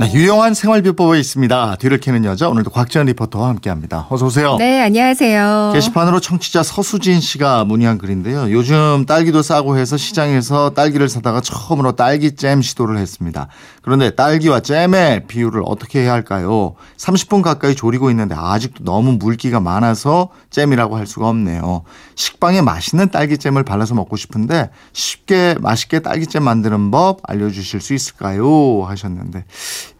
[0.00, 1.76] 네, 유용한 생활 비법이 있습니다.
[1.76, 4.06] 뒤를 캐는 여자 오늘도 곽지연 리포터와 함께합니다.
[4.08, 4.56] 어서 오세요.
[4.56, 5.72] 네, 안녕하세요.
[5.74, 8.50] 게시판으로 청취자 서수진 씨가 문의한 글인데요.
[8.50, 13.48] 요즘 딸기도 싸고 해서 시장에서 딸기를 사다가 처음으로 딸기잼 시도를 했습니다.
[13.82, 16.76] 그런데 딸기와 잼의 비율을 어떻게 해야 할까요?
[16.96, 21.82] 30분 가까이 조리고 있는데 아직도 너무 물기가 많아서 잼이라고 할 수가 없네요.
[22.14, 28.86] 식빵에 맛있는 딸기잼을 발라서 먹고 싶은데 쉽게 맛있게 딸기잼 만드는 법 알려주실 수 있을까요?
[28.86, 29.44] 하셨는데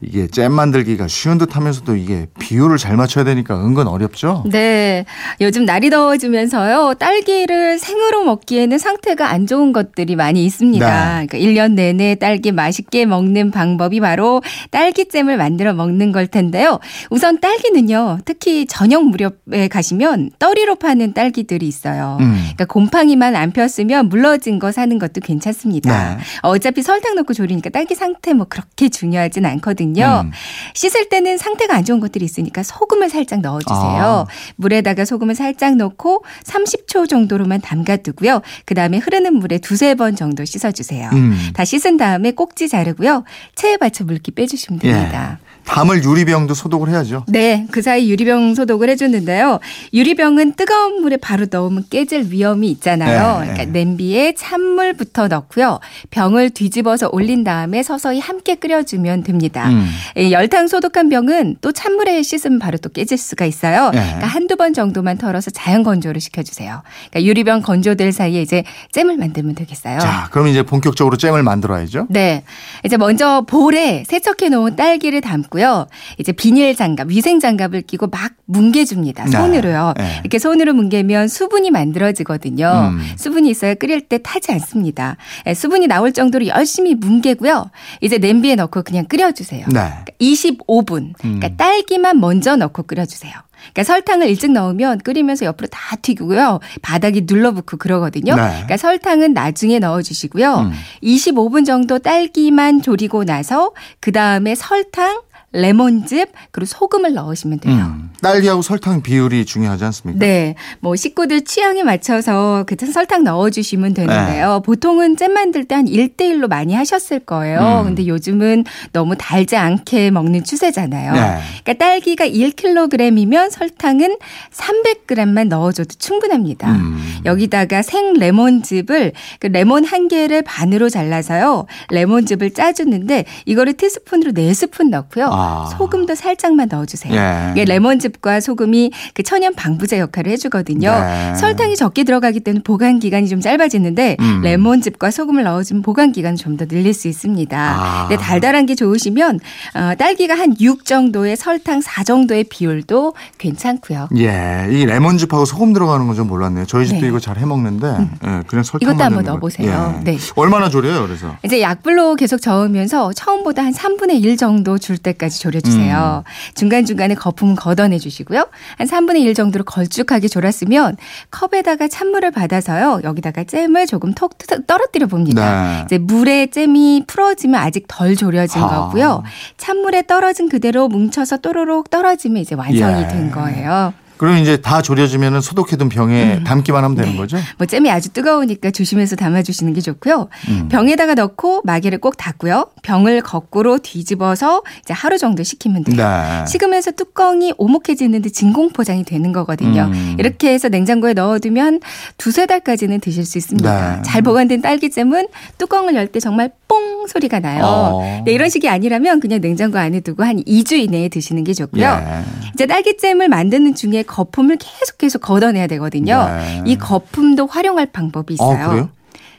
[0.00, 4.44] 이게 잼 만들기가 쉬운 듯 하면서도 이게 비율을 잘 맞춰야 되니까 은근 어렵죠?
[4.50, 5.04] 네.
[5.40, 6.94] 요즘 날이 더워지면서요.
[6.98, 11.20] 딸기를 생으로 먹기에는 상태가 안 좋은 것들이 많이 있습니다.
[11.20, 11.26] 네.
[11.26, 16.78] 그러니까 1년 내내 딸기 맛있게 먹는 방법이 바로 딸기잼을 만들어 먹는 걸 텐데요.
[17.10, 18.20] 우선 딸기는요.
[18.24, 22.18] 특히 저녁 무렵에 가시면 떨이로 파는 딸기들이 있어요.
[22.20, 22.36] 음.
[22.40, 26.16] 그러니까 곰팡이만 안 폈으면 물러진 거 사는 것도 괜찮습니다.
[26.16, 26.22] 네.
[26.42, 29.79] 어차피 설탕 넣고 조리니까 딸기 상태 뭐 그렇게 중요하진 않거든요.
[29.82, 30.30] 음.
[30.74, 33.74] 씻을 때는 상태가 안 좋은 것들이 있으니까 소금을 살짝 넣어주세요.
[33.74, 34.26] 아.
[34.56, 38.42] 물에다가 소금을 살짝 넣고 30초 정도로만 담가두고요.
[38.64, 41.10] 그 다음에 흐르는 물에 두세 번 정도 씻어주세요.
[41.12, 41.50] 음.
[41.54, 43.24] 다 씻은 다음에 꼭지 자르고요.
[43.54, 45.38] 체에 받쳐 물기 빼주시면 됩니다.
[45.42, 45.50] 예.
[45.64, 47.24] 담을 유리병도 소독을 해야죠.
[47.28, 49.60] 네, 그 사이 유리병 소독을 해주는데요.
[49.94, 53.40] 유리병은 뜨거운 물에 바로 넣으면 깨질 위험이 있잖아요.
[53.40, 53.84] 네, 그러니까 네.
[53.84, 55.78] 냄비에 찬물부터 넣고요.
[56.10, 59.69] 병을 뒤집어서 올린 다음에 서서히 함께 끓여주면 됩니다.
[59.70, 59.86] 음.
[60.16, 63.90] 이 열탕 소독한 병은 또 찬물에 씻으면 바로 또 깨질 수가 있어요.
[63.90, 64.00] 네.
[64.00, 66.82] 그러니까 한두 번 정도만 털어서 자연 건조를 시켜주세요.
[67.10, 69.98] 그러니까 유리병 건조될 사이에 이제 잼을 만들면 되겠어요.
[69.98, 72.06] 자, 그럼 이제 본격적으로 잼을 만들어야죠.
[72.10, 72.44] 네.
[72.84, 75.86] 이제 먼저 볼에 세척해 놓은 딸기를 담고요.
[76.18, 79.24] 이제 비닐 장갑, 위생 장갑을 끼고 막 뭉개줍니다.
[79.24, 79.30] 네.
[79.30, 79.94] 손으로요.
[79.96, 80.20] 네.
[80.20, 82.90] 이렇게 손으로 뭉개면 수분이 만들어지거든요.
[82.92, 83.00] 음.
[83.16, 85.16] 수분이 있어야 끓일 때 타지 않습니다.
[85.46, 87.70] 예, 수분이 나올 정도로 열심히 뭉개고요.
[88.00, 89.49] 이제 냄비에 넣고 그냥 끓여주세요.
[89.58, 89.64] 네.
[89.66, 91.12] 그러니까 25분.
[91.18, 91.56] 그러니까 음.
[91.56, 93.32] 딸기만 먼저 넣고 끓여주세요.
[93.72, 96.60] 그러니까 설탕을 일찍 넣으면 끓이면서 옆으로 다 튀고요.
[96.82, 98.34] 바닥이 눌러붙고 그러거든요.
[98.34, 98.42] 네.
[98.42, 100.54] 그러니까 설탕은 나중에 넣어주시고요.
[100.54, 100.72] 음.
[101.02, 105.22] 25분 정도 딸기만 졸이고 나서 그 다음에 설탕,
[105.52, 107.74] 레몬즙 그리고 소금을 넣으시면 돼요.
[107.74, 108.10] 음.
[108.22, 110.18] 딸기하고 설탕 비율이 중요하지 않습니까?
[110.24, 114.54] 네, 뭐 식구들 취향에 맞춰서 그 설탕 넣어 주시면 되는데요.
[114.54, 114.62] 네.
[114.64, 117.80] 보통은 잼 만들 때 한 1대 1로 많이 하셨을 거예요.
[117.80, 117.84] 음.
[117.86, 121.12] 근데 요즘은 너무 달지 않게 먹는 추세잖아요.
[121.12, 121.38] 네.
[121.64, 124.18] 그러니까 딸기가 1kg이면 설탕은
[124.52, 126.70] 300g만 넣어 줘도 충분합니다.
[126.70, 127.20] 음.
[127.24, 131.66] 여기다가 생 레몬즙을 그 레몬 한 개를 반으로 잘라서요.
[131.90, 135.26] 레몬즙을 짜 주는데 이거를 티스푼으로 4스푼 넣고요.
[135.26, 135.39] 아.
[135.78, 137.14] 소금도 살짝만 넣어주세요.
[137.14, 137.50] 예.
[137.52, 140.90] 이게 레몬즙과 소금이 그 천연 방부제 역할을 해주거든요.
[140.90, 141.34] 네.
[141.36, 144.40] 설탕이 적게 들어가기 때문에 보관 기간이 좀 짧아지는데 음.
[144.42, 147.56] 레몬즙과 소금을 넣어주면 보관 기간 좀 더 늘릴 수 있습니다.
[147.56, 148.08] 아.
[148.08, 149.38] 근데 달달한 게 좋으시면
[149.74, 154.08] 어, 딸기가 한 6 정도의 설탕 4 정도의 비율도 괜찮고요.
[154.18, 156.66] 예, 이 레몬즙하고 소금 들어가는 건 좀 몰랐네요.
[156.66, 157.08] 저희 집도 네.
[157.08, 157.86] 이거 잘 해먹는데
[158.26, 160.00] 예, 그냥 설탕 이것도 한번 넣어보세요.
[160.04, 160.18] 네.
[160.34, 161.06] 얼마나 졸여요?
[161.06, 166.24] 그래서 이제 약불로 계속 저으면서 처음보다 한 3분의 1 정도 줄 때까지 졸여주세요.
[166.26, 166.54] 음.
[166.54, 168.48] 중간중간에 거품은 걷어내 주시고요.
[168.76, 170.96] 한 3분의 1 정도로 걸쭉하게 졸았으면
[171.30, 173.00] 컵에다가 찬물을 받아서요.
[173.04, 175.78] 여기다가 잼을 조금 톡 트- 떨어뜨려 봅니다.
[175.78, 175.82] 네.
[175.86, 178.68] 이제 물에 잼이 풀어지면 아직 덜 졸여진 아.
[178.68, 179.22] 거고요.
[179.56, 183.08] 찬물에 떨어진 그대로 뭉쳐서 또로록 떨어지면 이제 완성이 예.
[183.08, 183.92] 된 거예요.
[184.20, 187.38] 그럼 이제 다 졸여지면 소독해둔 병에 담기만 하면 되는 거죠?
[187.56, 190.28] 뭐 잼이 아주 뜨거우니까 조심해서 담아주시는 게 좋고요.
[190.50, 190.68] 음.
[190.68, 192.66] 병에다가 넣고 마개를 꼭 닫고요.
[192.82, 195.96] 병을 거꾸로 뒤집어서 이제 하루 정도 식히면 돼요.
[195.96, 196.44] 네.
[196.46, 199.84] 식으면서 뚜껑이 오목해지는데 진공 포장이 되는 거거든요.
[199.90, 200.16] 음.
[200.18, 201.80] 이렇게 해서 냉장고에 넣어두면
[202.18, 203.96] 두세 달까지는 드실 수 있습니다.
[203.96, 204.02] 네.
[204.02, 207.62] 잘 보관된 딸기잼은 뚜껑을 열 때 정말 뽕 소리가 나요.
[207.64, 208.22] 어.
[208.26, 211.82] 네, 이런 식이 아니라면 그냥 냉장고 안에 두고 한 2주 이내에 드시는 게 좋고요.
[211.84, 212.50] 예.
[212.52, 216.26] 이제 딸기잼을 만드는 중에 거품을 계속 계속 걷어내야 되거든요.
[216.28, 216.62] 네.
[216.66, 218.66] 이 거품도 활용할 방법이 있어요.
[218.66, 218.88] 어, 그래요?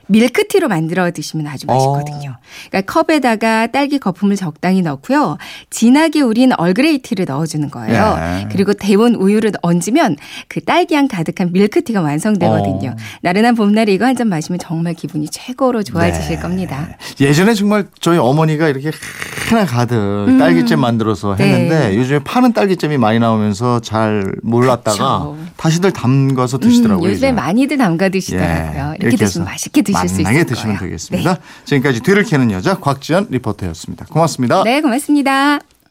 [0.07, 2.35] 밀크티로 만들어 드시면 아주 맛있거든요.
[2.69, 5.37] 그러니까 컵에다가 딸기 거품을 적당히 넣고요.
[5.69, 8.17] 진하게 우린 얼그레이티를 넣어주는 거예요.
[8.19, 8.47] 예.
[8.51, 10.17] 그리고 데운 우유를 얹으면
[10.49, 12.89] 그 딸기향 가득한 밀크티가 완성되거든요.
[12.89, 12.95] 어.
[13.21, 16.41] 나른한 봄날에 이거 한 잔 마시면 정말 기분이 최고로 좋아지실 네.
[16.41, 16.97] 겁니다.
[17.21, 18.91] 예전에 정말 저희 어머니가 이렇게
[19.51, 21.37] 하나 가득 딸기잼 만들어서 음.
[21.37, 21.43] 네.
[21.53, 25.37] 했는데 요즘에 파는 딸기잼이 많이 나오면서 잘 몰랐다가 그쵸.
[25.57, 27.07] 다시들 담가서 드시더라고요.
[27.07, 27.31] 음, 요즘에 이제.
[27.31, 28.95] 많이들 담가 드시더라고요.
[28.99, 30.43] 이렇게 드시면 해서 맛있게 드실 수 있을 거예요.
[30.45, 30.79] 드시면 네.
[30.85, 31.37] 되겠습니다.
[31.65, 34.05] 지금까지 뒤를 캐는 여자 곽지연 리포터였습니다.
[34.09, 34.63] 고맙습니다.
[34.63, 35.59] 네, 고맙습니다.